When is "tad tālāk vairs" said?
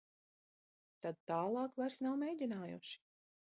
1.03-2.03